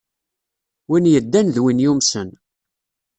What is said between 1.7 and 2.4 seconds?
yumsen.